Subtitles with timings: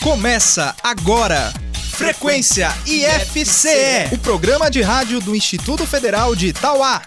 [0.00, 1.52] Começa agora.
[1.92, 7.02] Frequência IFCE, o programa de rádio do Instituto Federal de Itauá.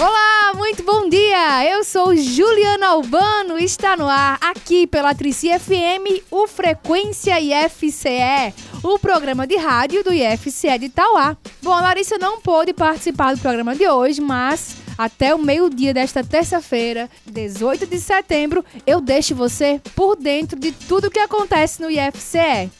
[0.00, 1.64] Olá, muito bom dia!
[1.70, 8.52] Eu sou Juliana Albano e está no ar, aqui pela Trici FM, o Frequência IFCE,
[8.82, 11.36] o programa de rádio do IFCE de Itauá.
[11.62, 16.22] Bom, a Larissa não pôde participar do programa de hoje, mas até o meio-dia desta
[16.22, 22.70] terça-feira, 18 de setembro, eu deixo você por dentro de tudo que acontece no IFCE.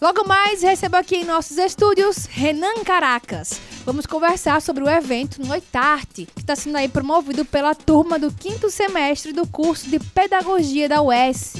[0.00, 3.60] Logo mais, recebo aqui em nossos estúdios Renan Caracas.
[3.86, 8.68] Vamos conversar sobre o evento Noitarte, que está sendo aí promovido pela turma do quinto
[8.70, 11.54] semestre do curso de Pedagogia da UES.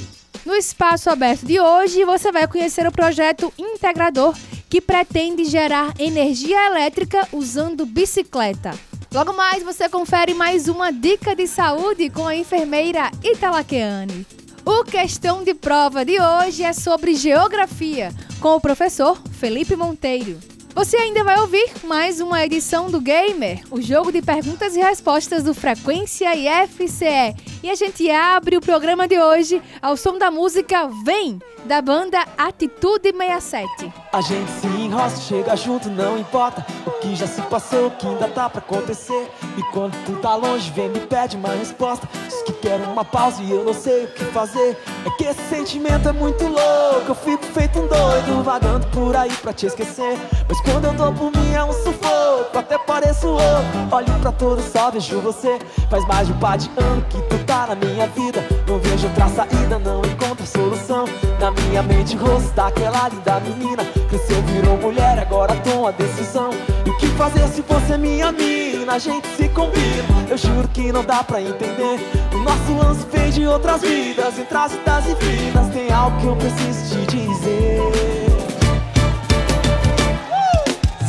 [0.44, 4.36] No espaço aberto de hoje, você vai conhecer o projeto integrador
[4.68, 8.76] que pretende gerar energia elétrica usando bicicleta.
[9.12, 14.26] Logo mais você confere mais uma dica de saúde com a enfermeira Italaqueane.
[14.66, 20.38] O questão de prova de hoje é sobre geografia, com o professor Felipe Monteiro.
[20.74, 25.42] Você ainda vai ouvir mais uma edição do Gamer, o jogo de perguntas e respostas
[25.42, 27.34] do Frequência IFCE.
[27.60, 32.24] E a gente abre o programa de hoje ao som da música Vem, da banda
[32.36, 33.92] Atitude 67.
[34.12, 38.06] A gente se enrosca, chega junto, não importa o que já se passou, o que
[38.06, 39.28] ainda tá pra acontecer.
[39.56, 42.08] E quando tu tá longe, vem me pede uma resposta.
[42.28, 44.78] Diz que quer uma pausa e eu não sei o que fazer.
[45.04, 49.32] É que esse sentimento é muito louco, eu fico feito um doido, vagando por aí
[49.32, 50.16] pra te esquecer.
[50.48, 53.42] Mas quando eu dou por mim é um sufoco, até pareço louco.
[53.90, 55.58] Olho pra todos, só vejo você.
[55.90, 58.46] Faz mais de um par de ano que tu tá na minha vida.
[58.68, 61.06] Não vejo outra saída, não encontro solução.
[61.40, 63.84] Na minha mente, rosto daquela linda menina.
[64.08, 66.50] Cresceu, virou mulher, agora toma decisão.
[66.84, 68.92] E o que fazer se você é minha mina?
[68.92, 71.98] A gente se combina, eu juro que não dá pra entender.
[72.32, 75.68] O nosso lance vem de outras vidas, entre as idas e vidas.
[75.72, 77.80] Tem algo que eu preciso te dizer.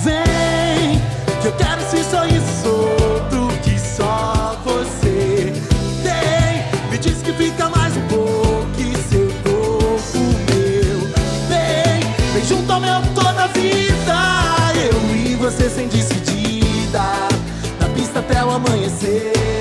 [0.04, 0.49] Vem,
[15.88, 17.04] despedida,
[17.80, 19.59] da pista até o amanhecer.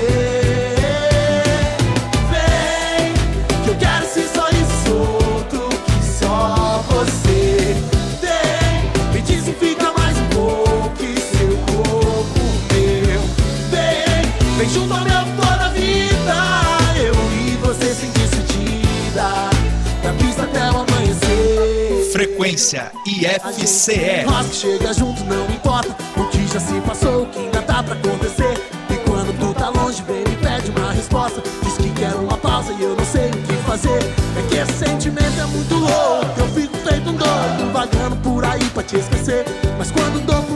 [22.19, 24.25] Frequência IFCE.
[24.25, 27.81] Nós que chega junto, não importa o que já se passou, o que ainda tá
[27.81, 28.59] pra acontecer.
[28.89, 31.41] E quando tu tá longe, vem me pede uma resposta.
[31.63, 33.99] Diz que quer uma pausa e eu não sei o que fazer.
[34.35, 38.65] É que esse sentimento é muito louco, eu fico feito um doido, vagando por aí
[38.73, 39.45] pra te esquecer.
[39.77, 40.48] Mas quando dou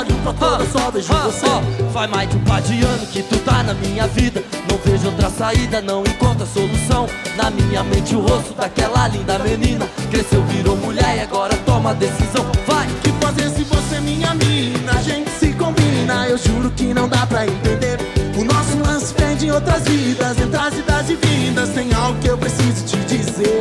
[0.00, 1.46] Olho pra fora, só vejo você.
[1.92, 4.42] Faz mais de um par de ano que tu tá na minha vida.
[4.66, 7.06] Não vejo outra saída, não encontro a solução.
[7.36, 9.86] Na minha mente o rosto daquela linda menina.
[10.10, 12.46] Cresceu, virou mulher e agora toma decisão.
[12.66, 12.86] Vai!
[13.02, 14.92] Que fazer se você é minha mina?
[14.92, 17.98] A gente se combina, eu juro que não dá pra entender.
[18.38, 21.68] O nosso lance vem de outras vidas, entre as idas e vindas.
[21.74, 23.60] Tem algo que eu preciso te dizer.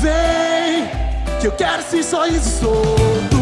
[0.00, 0.37] Vem,
[1.48, 3.37] eu quero esse sorriso solto que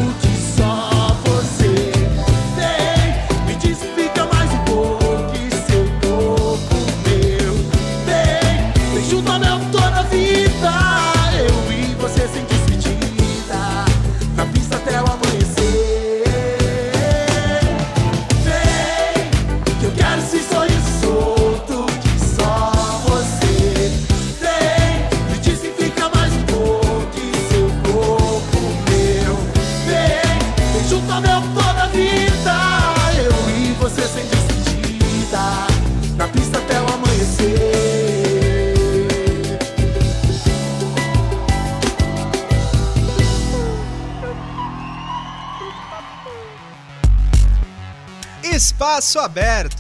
[49.21, 49.76] aberto.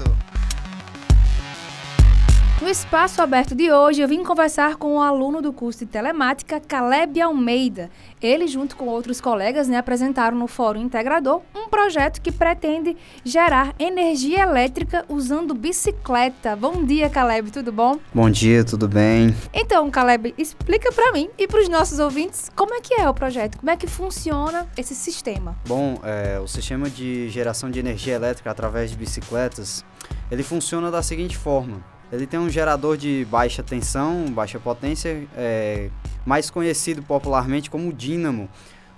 [2.96, 7.20] Espaço aberto de hoje, eu vim conversar com o aluno do curso de telemática, Caleb
[7.20, 7.90] Almeida.
[8.22, 13.74] Ele, junto com outros colegas, né, apresentaram no Fórum Integrador um projeto que pretende gerar
[13.78, 16.56] energia elétrica usando bicicleta.
[16.56, 17.98] Bom dia, Caleb, tudo bom?
[18.14, 19.36] Bom dia, tudo bem?
[19.52, 23.12] Então, Caleb, explica para mim e para os nossos ouvintes como é que é o
[23.12, 25.54] projeto, como é que funciona esse sistema.
[25.68, 29.84] Bom, é, o sistema de geração de energia elétrica através de bicicletas
[30.30, 31.95] ele funciona da seguinte forma.
[32.12, 35.90] Ele tem um gerador de baixa tensão, baixa potência, é,
[36.24, 38.48] mais conhecido popularmente como dínamo.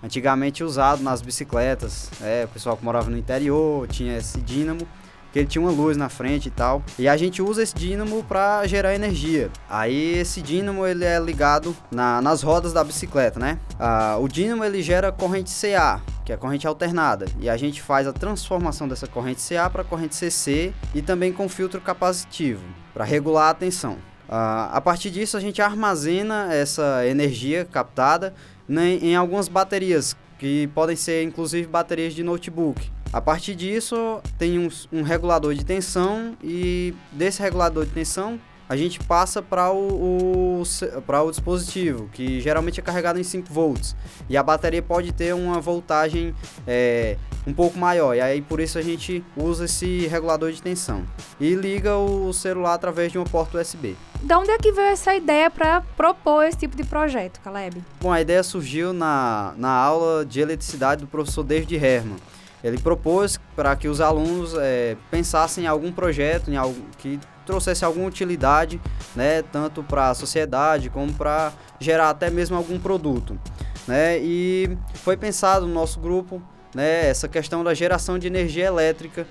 [0.02, 4.86] Antigamente usado nas bicicletas, é, o pessoal que morava no interior tinha esse dínamo
[5.32, 6.82] que ele tinha uma luz na frente e tal.
[6.98, 9.50] E a gente usa esse dínamo para gerar energia.
[9.68, 13.58] Aí esse dínamo ele é ligado na, nas rodas da bicicleta, né?
[13.78, 18.06] Ah, o dínamo ele gera corrente CA, que é corrente alternada, e a gente faz
[18.06, 23.50] a transformação dessa corrente CA para corrente CC e também com filtro capacitivo para regular
[23.50, 23.92] a tensão.
[24.28, 28.34] Uh, a partir disso, a gente armazena essa energia captada
[28.68, 32.90] né, em algumas baterias, que podem ser inclusive baterias de notebook.
[33.12, 38.38] A partir disso, tem um, um regulador de tensão e desse regulador de tensão
[38.68, 43.96] a gente passa para o, o, o dispositivo, que geralmente é carregado em 5 volts.
[44.28, 46.34] E a bateria pode ter uma voltagem
[46.66, 47.16] é,
[47.46, 48.14] um pouco maior.
[48.14, 51.02] E aí por isso a gente usa esse regulador de tensão.
[51.40, 53.96] E liga o celular através de uma porta USB.
[54.22, 57.82] Da onde é que veio essa ideia para propor esse tipo de projeto, Caleb?
[58.00, 62.18] Bom, a ideia surgiu na, na aula de eletricidade do professor David Herman.
[62.62, 67.84] Ele propôs para que os alunos é, pensassem em algum projeto, em algo que trouxesse
[67.84, 68.80] alguma utilidade,
[69.16, 73.38] né, tanto para a sociedade como para gerar até mesmo algum produto,
[73.86, 74.18] né?
[74.18, 76.42] E foi pensado no nosso grupo,
[76.74, 79.26] né, essa questão da geração de energia elétrica,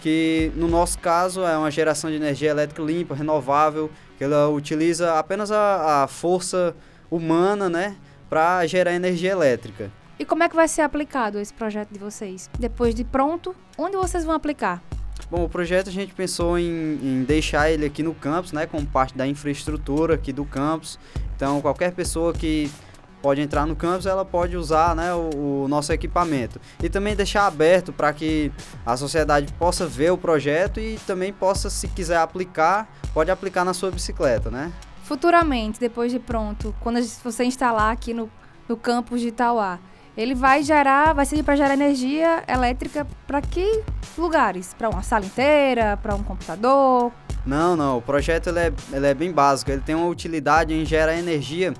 [0.00, 5.18] que no nosso caso é uma geração de energia elétrica limpa, renovável, que ela utiliza
[5.18, 6.76] apenas a, a força
[7.10, 7.96] humana, né,
[8.30, 9.90] para gerar energia elétrica.
[10.18, 12.50] E como é que vai ser aplicado esse projeto de vocês?
[12.58, 14.82] Depois de pronto, onde vocês vão aplicar?
[15.30, 16.64] Bom, o projeto a gente pensou em,
[17.02, 20.98] em, deixar ele aqui no campus, né, como parte da infraestrutura aqui do campus.
[21.36, 22.68] Então, qualquer pessoa que
[23.22, 26.60] pode entrar no campus, ela pode usar né, o, o nosso equipamento.
[26.82, 28.50] E também deixar aberto para que
[28.84, 33.74] a sociedade possa ver o projeto e também possa, se quiser aplicar, pode aplicar na
[33.74, 34.72] sua bicicleta, né?
[35.04, 38.28] Futuramente, depois de pronto, quando você instalar aqui no,
[38.68, 39.78] no campus de Itauá,
[40.18, 43.84] ele vai gerar, vai servir para gerar energia elétrica para que
[44.18, 44.74] lugares?
[44.76, 47.12] Para uma sala inteira, para um computador?
[47.46, 47.98] Não, não.
[47.98, 49.70] O projeto ele é, ele é bem básico.
[49.70, 51.72] Ele tem uma utilidade em gerar energia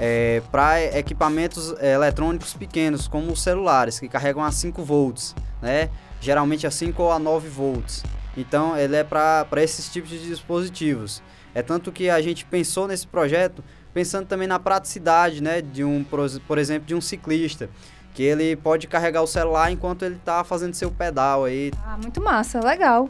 [0.00, 5.88] é, para equipamentos é, eletrônicos pequenos, como os celulares, que carregam a 5 volts, né?
[6.20, 8.02] geralmente a 5 ou a 9 volts.
[8.36, 11.22] Então, ele é para esses tipos de dispositivos.
[11.54, 13.62] É tanto que a gente pensou nesse projeto
[13.96, 17.70] pensando também na praticidade, né, de um, por exemplo, de um ciclista,
[18.12, 21.72] que ele pode carregar o celular enquanto ele está fazendo seu pedal aí.
[21.82, 23.08] Ah, muito massa, legal.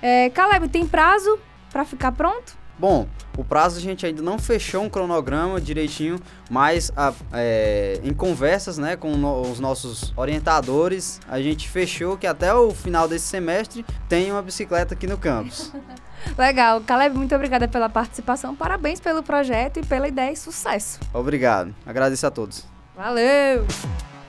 [0.00, 1.40] É, Caleb, tem prazo
[1.72, 2.56] para ficar pronto?
[2.78, 8.14] Bom, o prazo a gente ainda não fechou um cronograma direitinho, mas a, é, em
[8.14, 13.26] conversas né, com no, os nossos orientadores, a gente fechou que até o final desse
[13.26, 15.72] semestre tem uma bicicleta aqui no campus.
[16.36, 16.80] Legal.
[16.80, 18.54] Caleb, muito obrigada pela participação.
[18.54, 21.00] Parabéns pelo projeto e pela ideia e sucesso.
[21.12, 21.74] Obrigado.
[21.86, 22.64] Agradeço a todos.
[22.96, 23.66] Valeu!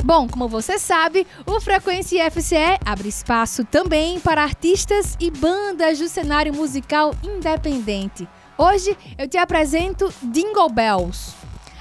[0.03, 6.07] Bom, como você sabe, o Frequência FCE abre espaço também para artistas e bandas do
[6.07, 8.27] cenário musical independente.
[8.57, 11.33] Hoje eu te apresento Dingle Bells.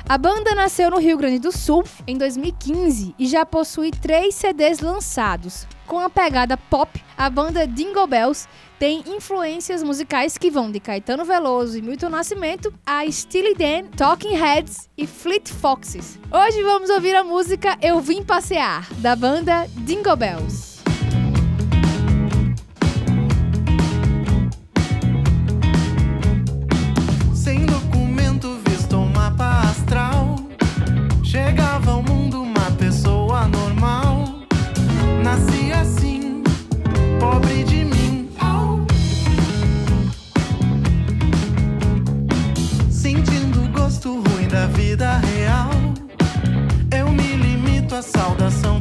[0.08, 4.80] A banda nasceu no Rio Grande do Sul em 2015 e já possui três CDs
[4.80, 5.66] lançados.
[5.88, 8.46] Com a pegada pop, a banda Dingle Bells
[8.78, 14.36] tem influências musicais que vão de Caetano Veloso e Milton Nascimento a Steely Dan, Talking
[14.36, 16.20] Heads e Fleet Foxes.
[16.30, 20.67] Hoje vamos ouvir a música Eu Vim Passear, da banda Dingle Bells.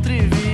[0.07, 0.46] Frequência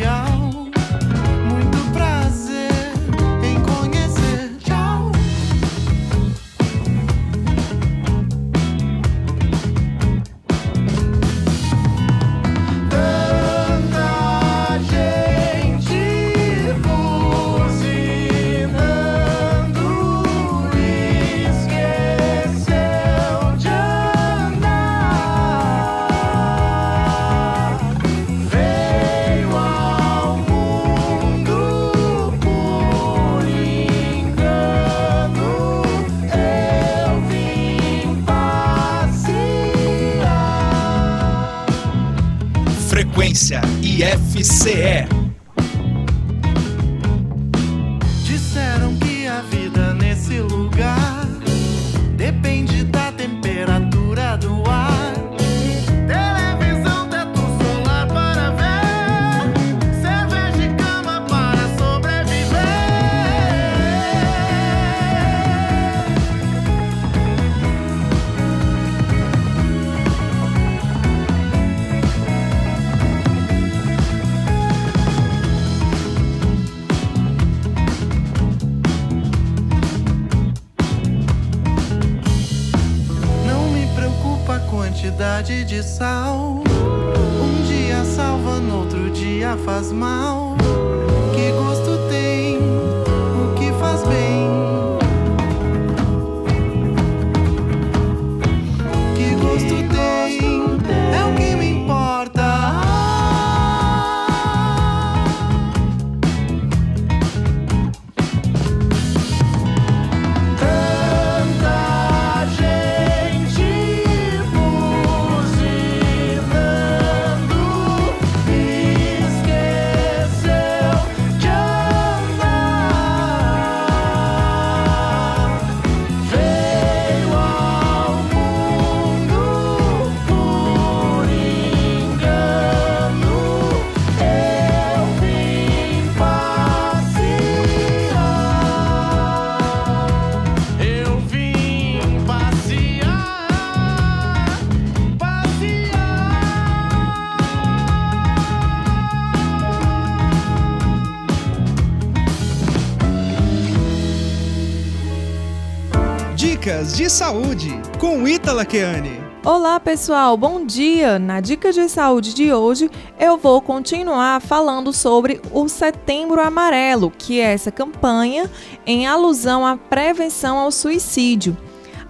[159.44, 161.20] Olá pessoal, bom dia!
[161.20, 162.90] Na Dica de Saúde de hoje
[163.20, 168.50] eu vou continuar falando sobre o Setembro Amarelo, que é essa campanha
[168.86, 171.58] em alusão à prevenção ao suicídio.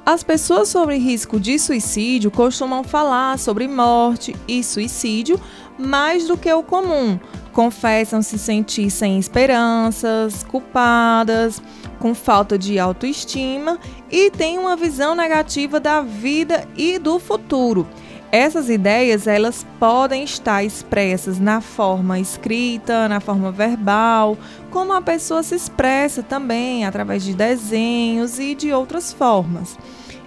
[0.05, 5.39] As pessoas sobre risco de suicídio costumam falar sobre morte e suicídio
[5.75, 7.19] mais do que o comum.
[7.51, 11.61] Confessam se sentir sem esperanças, culpadas,
[12.03, 13.79] com falta de autoestima
[14.11, 17.87] e têm uma visão negativa da vida e do futuro.
[18.29, 24.37] Essas ideias, elas podem estar expressas na forma escrita, na forma verbal,
[24.69, 29.79] como a pessoa se expressa também através de desenhos e de outras formas.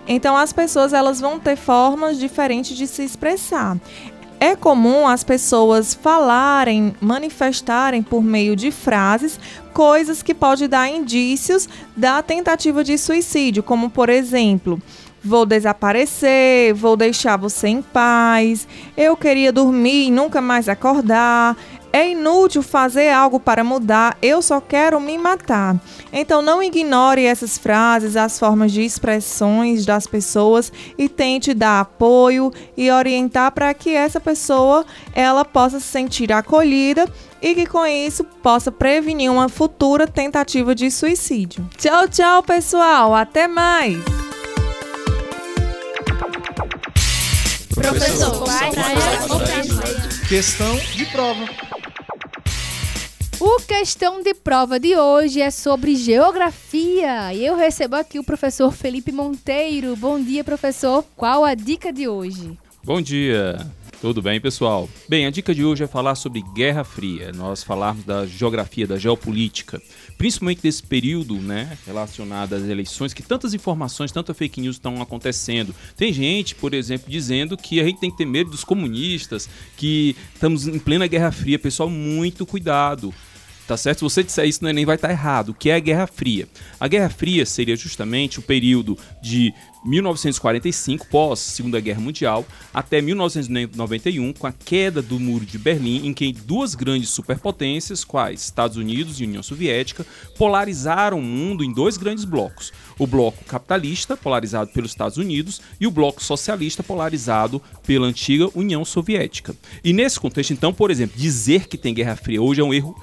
[0.08, 3.76] Então as pessoas elas vão ter formas diferentes de se expressar.
[4.38, 9.40] É comum as pessoas falarem, manifestarem por meio de frases
[9.76, 14.80] coisas que podem dar indícios da tentativa de suicídio, como por exemplo,
[15.22, 18.66] vou desaparecer, vou deixar você em paz,
[18.96, 21.54] eu queria dormir e nunca mais acordar,
[21.96, 25.80] é inútil fazer algo para mudar, eu só quero me matar.
[26.12, 32.52] Então não ignore essas frases, as formas de expressões das pessoas e tente dar apoio
[32.76, 34.84] e orientar para que essa pessoa
[35.14, 37.08] ela possa se sentir acolhida
[37.40, 41.66] e que com isso possa prevenir uma futura tentativa de suicídio.
[41.78, 43.96] Tchau, tchau, pessoal, até mais.
[47.74, 48.44] Professor,
[50.28, 51.75] Questão de prova.
[53.38, 57.34] O questão de prova de hoje é sobre geografia.
[57.34, 59.94] E eu recebo aqui o professor Felipe Monteiro.
[59.94, 61.04] Bom dia, professor.
[61.14, 62.58] Qual a dica de hoje?
[62.82, 63.58] Bom dia,
[64.00, 64.88] tudo bem, pessoal?
[65.08, 67.32] Bem, a dica de hoje é falar sobre Guerra Fria.
[67.32, 69.82] Nós falarmos da geografia, da geopolítica,
[70.16, 75.74] principalmente desse período, né, relacionado às eleições, que tantas informações, tanta fake news estão acontecendo.
[75.96, 80.14] Tem gente, por exemplo, dizendo que a gente tem que ter medo dos comunistas, que
[80.32, 81.58] estamos em plena Guerra Fria.
[81.58, 83.12] Pessoal, muito cuidado.
[83.66, 83.98] Tá certo?
[83.98, 85.48] Se você disser isso, o Enem vai estar errado.
[85.48, 86.46] O que é a Guerra Fria?
[86.78, 89.52] A Guerra Fria seria justamente o período de
[89.84, 96.14] 1945, pós Segunda Guerra Mundial, até 1991, com a queda do Muro de Berlim, em
[96.14, 100.06] que duas grandes superpotências, quais Estados Unidos e União Soviética,
[100.38, 102.72] polarizaram o mundo em dois grandes blocos.
[102.98, 108.84] O bloco capitalista, polarizado pelos Estados Unidos, e o bloco socialista, polarizado pela antiga União
[108.84, 109.56] Soviética.
[109.82, 112.96] E nesse contexto, então, por exemplo, dizer que tem Guerra Fria hoje é um erro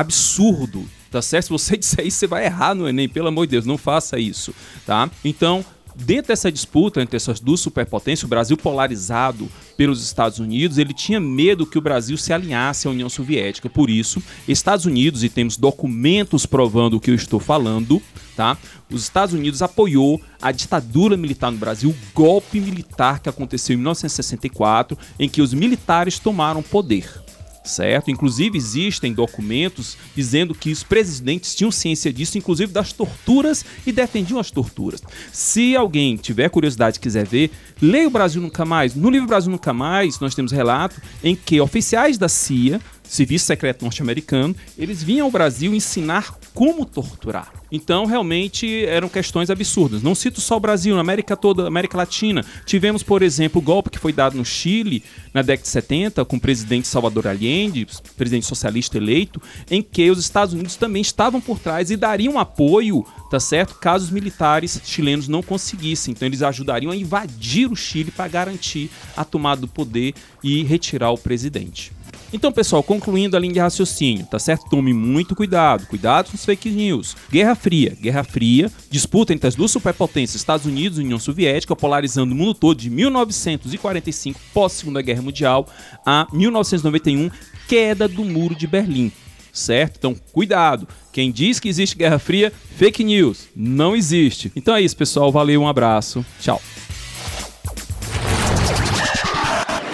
[0.00, 1.44] absurdo, tá certo?
[1.44, 4.18] Se você disser isso, você vai errar no Enem, pelo amor de Deus, não faça
[4.18, 4.54] isso,
[4.86, 5.10] tá?
[5.24, 5.64] Então,
[5.94, 11.18] dentro dessa disputa entre essas duas superpotências, o Brasil polarizado pelos Estados Unidos, ele tinha
[11.18, 13.68] medo que o Brasil se alinhasse à União Soviética.
[13.68, 18.00] Por isso, Estados Unidos, e temos documentos provando o que eu estou falando,
[18.36, 18.56] tá?
[18.90, 23.78] Os Estados Unidos apoiou a ditadura militar no Brasil, o golpe militar que aconteceu em
[23.78, 27.27] 1964, em que os militares tomaram poder
[27.68, 28.10] certo?
[28.10, 34.40] Inclusive existem documentos dizendo que os presidentes tinham ciência disso, inclusive das torturas e defendiam
[34.40, 35.02] as torturas.
[35.32, 38.94] Se alguém tiver curiosidade e quiser ver, leia o Brasil Nunca Mais.
[38.94, 43.82] No livro Brasil Nunca Mais, nós temos relato em que oficiais da CIA serviço secreto
[43.82, 47.52] norte-americano, eles vinham ao Brasil ensinar como torturar.
[47.70, 50.02] Então, realmente, eram questões absurdas.
[50.02, 52.44] Não cito só o Brasil, na América toda, América Latina.
[52.64, 55.02] Tivemos, por exemplo, o golpe que foi dado no Chile
[55.34, 57.86] na década de 70, com o presidente Salvador Allende,
[58.16, 63.04] presidente socialista eleito, em que os Estados Unidos também estavam por trás e dariam apoio,
[63.30, 63.74] tá certo?
[63.74, 66.12] Caso os militares chilenos não conseguissem.
[66.12, 71.10] Então, eles ajudariam a invadir o Chile para garantir a tomada do poder e retirar
[71.10, 71.97] o presidente.
[72.30, 74.68] Então, pessoal, concluindo a linha de raciocínio, tá certo?
[74.68, 77.16] Tome muito cuidado, cuidado com os fake news.
[77.30, 82.34] Guerra Fria, Guerra Fria, disputa entre as duas superpotências, Estados Unidos e União Soviética, polarizando
[82.34, 85.66] o mundo todo de 1945, pós-Segunda Guerra Mundial,
[86.04, 87.30] a 1991,
[87.66, 89.10] queda do Muro de Berlim.
[89.50, 89.96] Certo?
[89.96, 90.86] Então, cuidado.
[91.10, 93.48] Quem diz que existe Guerra Fria, fake news.
[93.56, 94.52] Não existe.
[94.54, 95.32] Então é isso, pessoal.
[95.32, 96.24] Valeu, um abraço.
[96.38, 96.60] Tchau.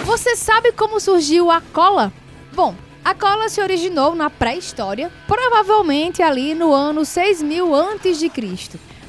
[0.05, 2.13] Você sabe como surgiu a cola?
[2.55, 8.31] Bom, a cola se originou na pré-história, provavelmente ali no ano 6000 a.C.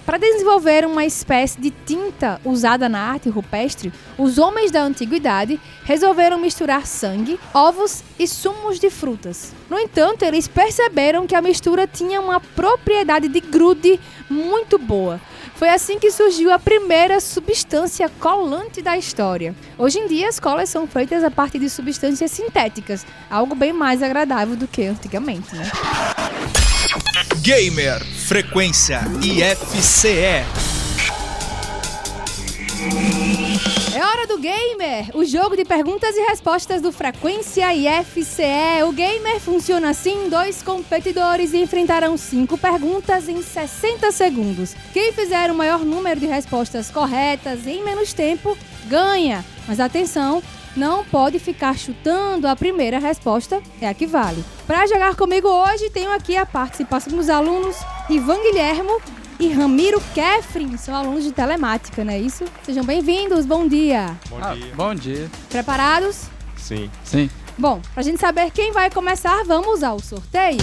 [0.04, 6.38] Para desenvolver uma espécie de tinta usada na arte rupestre, os homens da antiguidade resolveram
[6.38, 9.54] misturar sangue, ovos e sumos de frutas.
[9.70, 15.20] No entanto, eles perceberam que a mistura tinha uma propriedade de grude muito boa.
[15.56, 19.54] Foi assim que surgiu a primeira substância colante da história.
[19.78, 24.02] Hoje em dia, as colas são feitas a partir de substâncias sintéticas, algo bem mais
[24.02, 25.70] agradável do que antigamente, né?
[27.40, 30.44] Gamer Frequência IFCE.
[34.26, 38.83] Do Gamer, o jogo de perguntas e respostas do Frequência IFCE.
[38.85, 44.75] O Gamer funciona assim: dois competidores enfrentarão cinco perguntas em 60 segundos.
[44.92, 49.45] Quem fizer o maior número de respostas corretas em menos tempo ganha.
[49.69, 50.43] Mas atenção,
[50.76, 54.45] não pode ficar chutando a primeira resposta, é a que vale.
[54.67, 57.76] Para jogar comigo hoje, tenho aqui a participação dos alunos
[58.10, 59.00] Ivan Guilhermo
[59.38, 62.44] e Ramiro Kefrin, são alunos de telemática, não é isso?
[62.62, 64.16] Sejam bem-vindos, bom dia.
[64.28, 64.75] Bom dia.
[64.75, 65.30] Bom dia.
[65.49, 66.25] Preparados?
[66.56, 66.90] Sim.
[67.04, 67.30] Sim.
[67.58, 70.58] Bom, pra gente saber quem vai começar, vamos ao sorteio.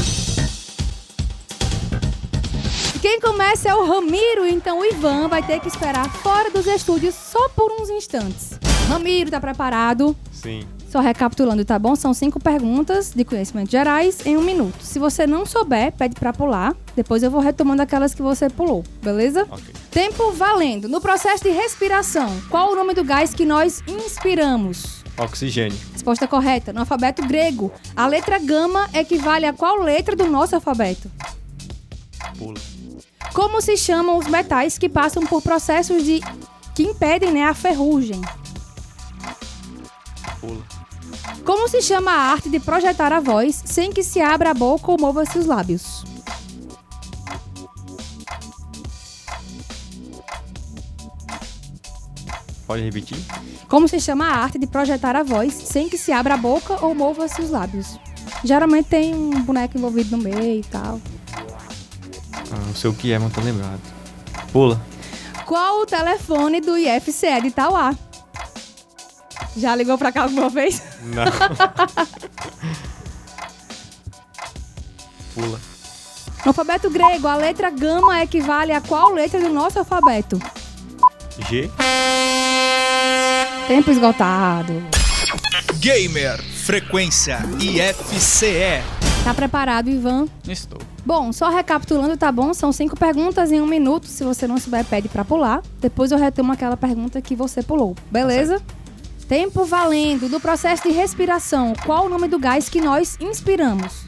[2.95, 6.65] E Quem começa é o Ramiro, então o Ivan vai ter que esperar fora dos
[6.65, 8.59] estúdios só por uns instantes.
[8.87, 10.15] Ramiro, tá preparado?
[10.31, 10.61] Sim.
[10.93, 11.95] Só recapitulando, tá bom?
[11.95, 14.79] São cinco perguntas de conhecimentos gerais em um minuto.
[14.79, 16.75] Se você não souber, pede pra pular.
[16.95, 19.47] Depois eu vou retomando aquelas que você pulou, beleza?
[19.49, 19.73] Ok.
[19.89, 20.87] Tempo valendo.
[20.87, 25.03] No processo de respiração, qual o nome do gás que nós inspiramos?
[25.17, 25.75] Oxigênio.
[25.93, 26.71] Resposta correta.
[26.71, 31.09] No alfabeto grego, a letra gama equivale a qual letra do nosso alfabeto?
[32.37, 32.61] Pula.
[33.33, 36.21] Como se chamam os metais que passam por processos de
[36.75, 38.21] que impedem né, a ferrugem?
[40.39, 40.72] Pula.
[41.45, 44.91] Como se chama a arte de projetar a voz sem que se abra a boca
[44.91, 46.03] ou mova-se os lábios?
[52.65, 53.17] Pode repetir?
[53.67, 56.85] Como se chama a arte de projetar a voz sem que se abra a boca
[56.85, 57.99] ou mova-se os lábios?
[58.43, 61.01] Geralmente tem um boneco envolvido no meio e tal.
[62.51, 63.81] Ah, não sei o que é, mas tô lembrado.
[64.51, 64.79] Pula.
[65.45, 67.95] Qual o telefone do IFCE de Tauá?
[69.57, 70.82] Já ligou pra cá alguma vez?
[71.03, 71.25] Não.
[75.33, 75.59] Pula.
[76.45, 80.39] No alfabeto grego, a letra gama equivale a qual letra do nosso alfabeto?
[81.49, 81.69] G.
[83.67, 84.83] Tempo esgotado.
[85.79, 88.83] Gamer Frequência IFCE.
[89.23, 90.27] Tá preparado, Ivan?
[90.47, 90.79] Estou.
[91.05, 92.53] Bom, só recapitulando, tá bom?
[92.53, 94.07] São cinco perguntas em um minuto.
[94.07, 95.61] Se você não souber, pede pra pular.
[95.79, 97.95] Depois eu retomo aquela pergunta que você pulou.
[98.11, 98.61] Beleza?
[99.27, 100.29] Tempo valendo.
[100.29, 104.05] Do processo de respiração, qual o nome do gás que nós inspiramos?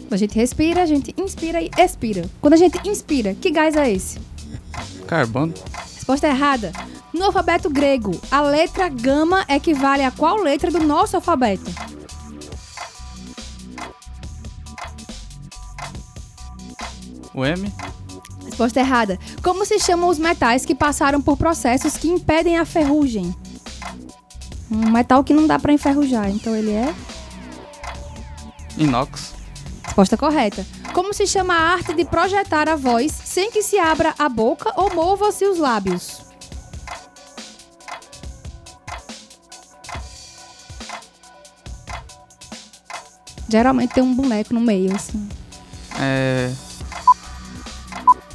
[0.00, 2.28] Quando a gente respira, a gente inspira e expira.
[2.40, 4.20] Quando a gente inspira, que gás é esse?
[5.06, 5.54] Carbono.
[5.94, 6.72] Resposta errada.
[7.12, 11.70] No alfabeto grego, a letra gama equivale a qual letra do nosso alfabeto?
[17.32, 17.72] O M.
[18.54, 19.18] Resposta errada.
[19.42, 23.34] Como se chamam os metais que passaram por processos que impedem a ferrugem?
[24.70, 26.94] Um metal que não dá pra enferrujar, então ele é.
[28.78, 29.34] Inox.
[29.82, 30.64] Resposta correta.
[30.92, 34.72] Como se chama a arte de projetar a voz sem que se abra a boca
[34.76, 36.20] ou mova-se os lábios?
[43.48, 45.28] Geralmente tem um boneco no meio, assim.
[45.98, 46.52] É.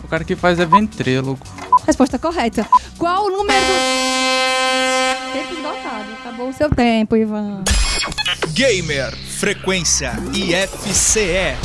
[0.09, 1.39] O cara que faz é ventrílogo.
[1.85, 2.67] Resposta correta.
[2.97, 3.73] Qual o número do...
[5.31, 6.11] Tempo esgotado.
[6.13, 7.63] Acabou o seu tempo, Ivan.
[8.53, 11.55] Gamer Frequência IFCE.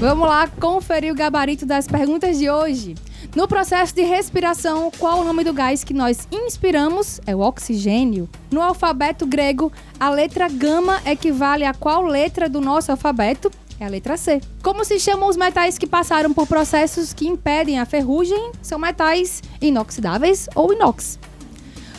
[0.00, 2.94] Vamos lá conferir o gabarito das perguntas de hoje.
[3.36, 7.20] No processo de respiração, qual o nome do gás que nós inspiramos?
[7.26, 8.30] É o oxigênio.
[8.50, 9.70] No alfabeto grego,
[10.00, 13.50] a letra gama equivale a qual letra do nosso alfabeto?
[13.78, 14.40] É a letra C.
[14.62, 18.52] Como se chamam os metais que passaram por processos que impedem a ferrugem?
[18.62, 21.18] São metais inoxidáveis ou inox.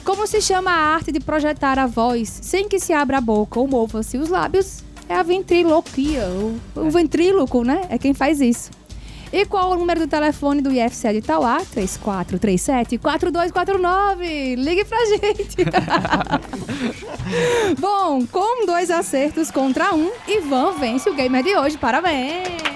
[0.04, 3.60] Como se chama a arte de projetar a voz sem que se abra a boca
[3.60, 4.84] ou mova-se os lábios?
[5.10, 6.28] É a ventriloquia.
[6.28, 7.82] O, o ventríloco, né?
[7.90, 8.72] É quem faz isso.
[9.32, 11.62] E qual o número do telefone do IFCE de Itauá?
[11.76, 14.56] 3437-4249.
[14.56, 15.58] Ligue pra gente.
[17.80, 21.78] Bom, com dois acertos contra um, Ivan vence o gamer de hoje.
[21.78, 22.75] Parabéns!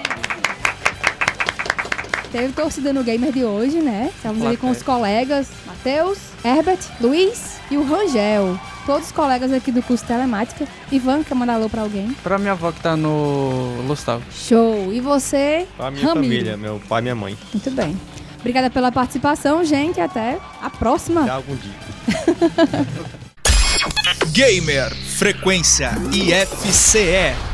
[2.32, 4.10] Teve torcida no gamer de hoje, né?
[4.14, 8.58] Estamos ali com os colegas Matheus, Herbert, Luiz e o Rangel.
[8.86, 10.66] Todos os colegas aqui do curso telemática.
[10.92, 12.12] Ivan, quer mandar alô pra alguém?
[12.22, 14.22] Pra minha avó que tá no Lustal.
[14.30, 14.92] Show!
[14.92, 16.14] E você, A minha Ramiro?
[16.34, 17.36] família, meu pai e minha mãe.
[17.52, 17.98] Muito bem.
[18.38, 20.00] Obrigada pela participação, gente.
[20.00, 21.22] Até a próxima.
[21.22, 21.74] Até algum dia.
[24.32, 27.49] Gamer Frequência IFCE.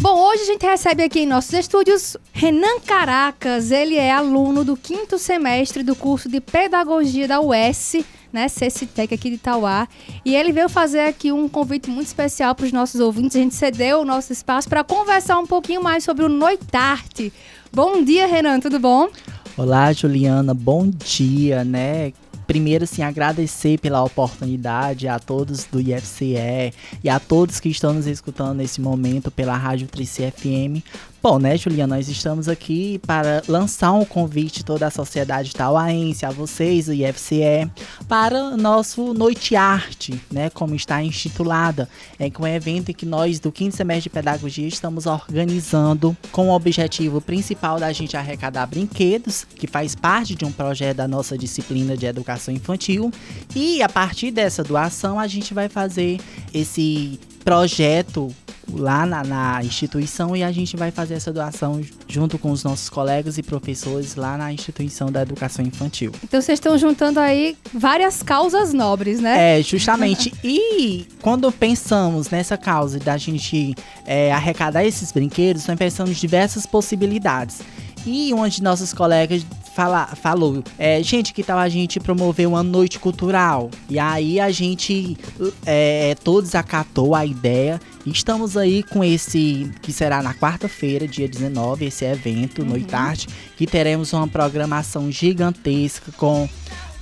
[0.00, 3.72] Bom, hoje a gente recebe aqui em nossos estúdios Renan Caracas.
[3.72, 7.96] Ele é aluno do quinto semestre do curso de Pedagogia da UES,
[8.32, 9.88] né, CCTEC aqui de Itauá.
[10.24, 13.36] E ele veio fazer aqui um convite muito especial para os nossos ouvintes.
[13.36, 17.32] A gente cedeu o nosso espaço para conversar um pouquinho mais sobre o Noitarte.
[17.72, 19.08] Bom dia, Renan, tudo bom?
[19.56, 22.12] Olá, Juliana, bom dia, né?
[22.48, 26.72] Primeiro, assim, agradecer pela oportunidade a todos do IFCE
[27.04, 30.82] e a todos que estão nos escutando nesse momento pela Rádio Trici FM.
[31.20, 36.30] Bom, né, Juliana, nós estamos aqui para lançar um convite toda a sociedade tauaense, a
[36.30, 37.68] vocês do IFCE,
[38.06, 41.88] para o nosso Noite Arte, né, como está intitulada.
[42.20, 47.20] É um evento que nós, do quinto semestre de Pedagogia, estamos organizando com o objetivo
[47.20, 52.06] principal da gente arrecadar brinquedos, que faz parte de um projeto da nossa disciplina de
[52.06, 53.10] educação infantil.
[53.56, 56.20] E a partir dessa doação, a gente vai fazer
[56.54, 58.30] esse projeto
[58.70, 62.90] lá na, na instituição e a gente vai fazer essa doação junto com os nossos
[62.90, 66.12] colegas e professores lá na instituição da educação infantil.
[66.22, 69.58] Então vocês estão juntando aí várias causas nobres, né?
[69.58, 70.30] É, justamente.
[70.44, 76.66] e quando pensamos nessa causa da gente é, arrecadar esses brinquedos, nós pensamos em diversas
[76.66, 77.62] possibilidades.
[78.04, 79.42] E uma de nossos colegas
[79.78, 83.70] fala, falou, é, gente, que tal a gente promover uma noite cultural?
[83.88, 85.16] E aí a gente,
[85.64, 87.80] é, todos acatou a ideia.
[88.04, 92.70] Estamos aí com esse, que será na quarta-feira, dia 19, esse evento, Uhum.
[92.70, 96.48] Noitarte, que teremos uma programação gigantesca com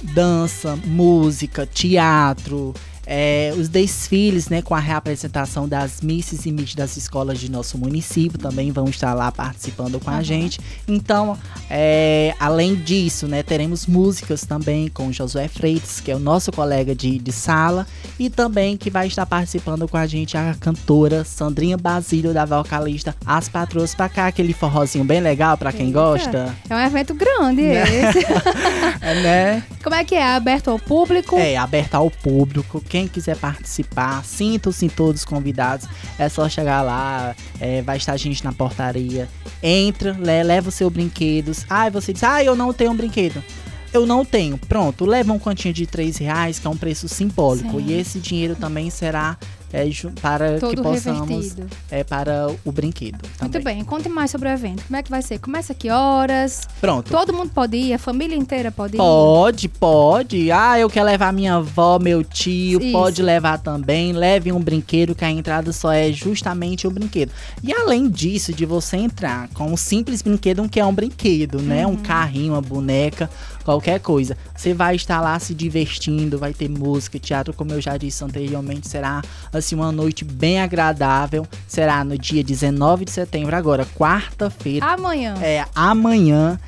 [0.02, 2.74] dança, música, teatro,
[3.06, 7.78] é, os desfiles, né, com a reapresentação das misses e miss das escolas de nosso
[7.78, 10.60] município também vão estar lá participando com a gente.
[10.88, 11.38] Então,
[11.70, 16.94] é, além disso, né, teremos músicas também com Josué Freitas, que é o nosso colega
[16.94, 17.86] de, de sala,
[18.18, 23.14] e também que vai estar participando com a gente a cantora Sandrinha Basílio, da vocalista
[23.24, 25.98] As Patroas pra cá, aquele forrozinho bem legal pra quem Eita.
[25.98, 26.54] gosta.
[26.68, 27.82] É um evento grande Né?
[27.82, 28.26] esse.
[29.00, 29.62] É, né?
[29.82, 30.22] Como é que é?
[30.34, 31.36] Aberto ao público?
[31.36, 32.82] É, aberto ao público.
[32.96, 35.86] Quem quiser participar, sintam-se todos convidados.
[36.18, 39.28] É só chegar lá, é, vai estar gente na portaria.
[39.62, 41.66] Entra, le- leva o seu brinquedos.
[41.68, 43.44] Ai, você diz, ah, eu não tenho um brinquedo.
[43.92, 44.56] Eu não tenho.
[44.56, 47.78] Pronto, leva um quantinho de 3 reais, que é um preço simbólico.
[47.78, 47.86] Sim.
[47.86, 49.36] E esse dinheiro também será
[49.72, 49.88] é,
[50.20, 51.28] para Todo que possamos.
[51.28, 51.66] revertido.
[51.90, 53.18] É para o brinquedo.
[53.38, 53.50] Também.
[53.50, 54.84] Muito bem, conte mais sobre o evento.
[54.86, 55.38] Como é que vai ser?
[55.38, 56.62] Começa que horas?
[56.80, 57.10] Pronto.
[57.10, 57.92] Todo mundo pode ir?
[57.92, 58.98] A família inteira pode ir?
[58.98, 60.50] Pode, pode.
[60.52, 62.92] Ah, eu quero levar minha avó, meu tio, Isso.
[62.92, 64.12] pode levar também.
[64.12, 67.32] Leve um brinquedo que a entrada só é justamente o brinquedo.
[67.62, 71.86] E além disso, de você entrar com um simples brinquedo, que é um brinquedo, né?
[71.86, 71.92] Uhum.
[71.92, 73.28] Um carrinho, uma boneca,
[73.66, 74.36] qualquer coisa.
[74.56, 78.88] Você vai estar lá se divertindo, vai ter música, teatro, como eu já disse anteriormente,
[78.88, 79.20] será
[79.52, 81.46] assim uma noite bem agradável.
[81.66, 84.86] Será no dia 19 de setembro, agora, quarta-feira.
[84.86, 85.34] Amanhã.
[85.42, 86.58] É, amanhã.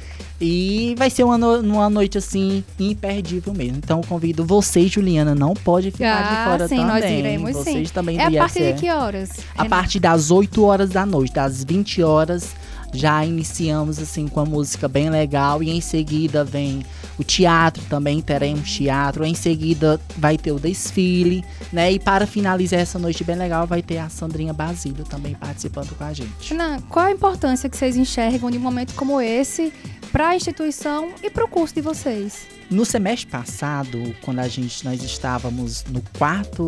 [0.41, 3.79] E vai ser uma, no- uma noite assim imperdível mesmo.
[3.79, 6.93] Então convido você, Juliana, não pode ficar Ah, de fora sim, também.
[6.93, 7.65] nós iremos sim.
[7.73, 9.31] Vocês também É a partir de que horas?
[9.57, 9.71] A Renan?
[9.71, 12.55] partir das 8 horas da noite, das 20 horas,
[12.93, 16.85] já iniciamos assim com a música bem legal e em seguida vem
[17.19, 19.25] o teatro também, teremos teatro.
[19.25, 21.93] Em seguida vai ter o desfile, né?
[21.93, 26.05] E para finalizar essa noite bem legal, vai ter a Sandrinha Basílio também participando com
[26.05, 26.51] a gente.
[26.51, 29.73] Renan, qual a importância que vocês enxergam de um momento como esse
[30.13, 32.47] para a instituição e para o curso de vocês?
[32.71, 36.63] No semestre passado, quando a gente nós estávamos no quarto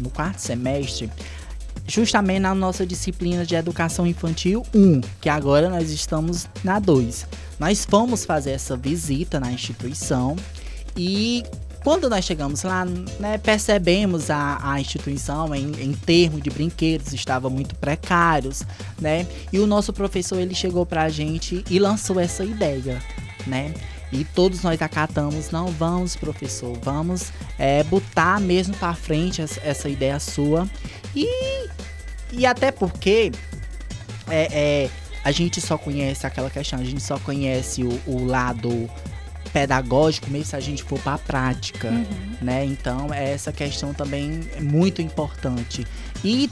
[0.00, 1.10] no quarto semestre,
[1.86, 7.26] justamente na nossa disciplina de educação infantil 1, que agora nós estamos na 2.
[7.58, 10.36] Nós fomos fazer essa visita na instituição
[10.96, 11.44] e
[11.84, 12.86] quando nós chegamos lá,
[13.20, 18.62] né, percebemos a, a instituição em, em termos de brinquedos estava muito precários,
[18.98, 19.26] né?
[19.52, 23.02] E o nosso professor ele chegou para a gente e lançou essa ideia,
[23.46, 23.74] né?
[24.10, 29.88] E todos nós acatamos, não vamos, professor, vamos é, botar mesmo para frente essa, essa,
[29.88, 30.68] ideia sua.
[31.14, 31.68] E,
[32.32, 33.30] e até porque
[34.28, 34.48] é,
[34.84, 34.90] é,
[35.24, 38.90] a gente só conhece aquela questão, a gente só conhece o, o lado
[39.52, 42.04] pedagógico mesmo se a gente for para a prática, uhum.
[42.42, 42.64] né?
[42.64, 45.86] Então, essa questão também é muito importante.
[46.24, 46.50] E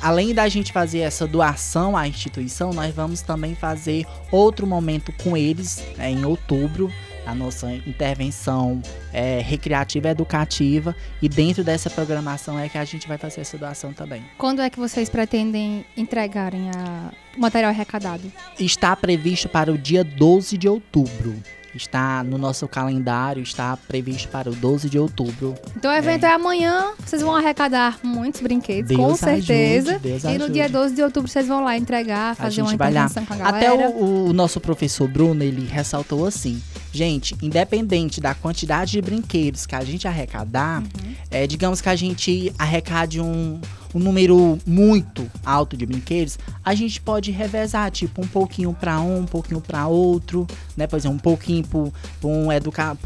[0.00, 5.36] além da gente fazer essa doação à instituição, nós vamos também fazer outro momento com
[5.36, 6.90] eles né, em outubro,
[7.28, 10.96] a nossa intervenção é, recreativa educativa.
[11.20, 14.24] E dentro dessa programação é que a gente vai fazer essa doação também.
[14.38, 17.12] Quando é que vocês pretendem entregarem a...
[17.36, 18.32] o material arrecadado?
[18.58, 21.36] Está previsto para o dia 12 de outubro
[21.78, 25.54] está no nosso calendário, está previsto para o 12 de outubro.
[25.76, 29.92] Então o evento é, é amanhã, vocês vão arrecadar muitos brinquedos, Deus com certeza.
[29.92, 30.52] Ajude, Deus e no ajude.
[30.52, 33.56] dia 12 de outubro vocês vão lá entregar, fazer uma intervenção com a galera.
[33.56, 36.60] Até o, o nosso professor Bruno, ele ressaltou assim,
[36.90, 41.14] Gente, independente da quantidade de brinquedos que a gente arrecadar, uhum.
[41.30, 43.60] é, digamos que a gente arrecade um,
[43.94, 49.20] um número muito alto de brinquedos, a gente pode revezar, tipo, um pouquinho para um,
[49.20, 50.46] um pouquinho para outro,
[50.76, 50.86] né?
[50.86, 52.48] Por exemplo, um pouquinho para um,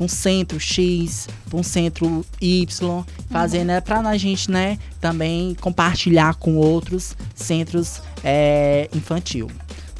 [0.00, 3.64] um centro X, para um centro Y, fazer, uhum.
[3.64, 3.80] né?
[3.80, 9.48] Para a gente, né, também compartilhar com outros centros é, infantil.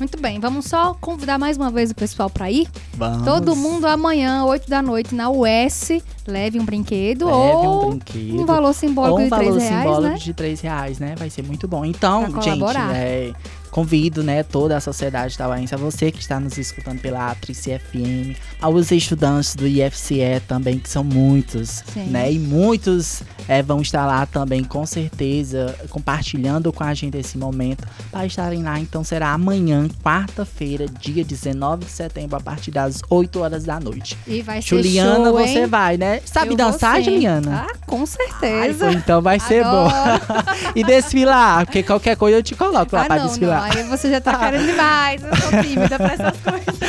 [0.03, 2.69] Muito bem, vamos só convidar mais uma vez o pessoal para ir?
[2.95, 3.25] Vamos.
[3.25, 5.91] Todo mundo amanhã, 8 da noite, na US,
[6.27, 9.79] leve um brinquedo leve ou um, brinquedo, um valor simbólico ou um de 3 reais,
[9.79, 10.19] simbólico né?
[10.19, 11.15] de 3 reais, né?
[11.17, 11.85] Vai ser muito bom.
[11.85, 13.33] Então, gente, é,
[13.73, 18.39] Convido, né, toda a sociedade tauaense, a você que está nos escutando pela Atrice FM,
[18.61, 22.05] aos estudantes do IFCE também, que são muitos, Sim.
[22.05, 22.31] né?
[22.31, 27.87] E muitos é, vão estar lá também, com certeza, compartilhando com a gente esse momento
[28.11, 28.79] para estarem lá.
[28.79, 34.19] Então será amanhã, quarta-feira, dia 19 de setembro, a partir das 8 horas da noite.
[34.27, 36.21] E vai ser Juliana, show, você vai, né?
[36.27, 37.67] Sabe Eu dançar, Juliana?
[37.67, 38.89] Ah, com certeza.
[38.89, 39.89] Ai, então vai ser bom.
[40.77, 43.62] e desfilar, porque qualquer coisa eu te coloco lá ah, para desfilar.
[43.62, 43.62] Não.
[43.63, 45.23] Aí você já tá querendo demais.
[45.23, 46.81] Eu sou tímida pra essas coisas.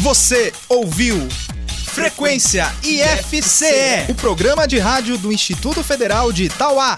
[0.00, 1.16] Você ouviu
[1.98, 6.96] Frequência IFCE, o programa de rádio do Instituto Federal de Itauá.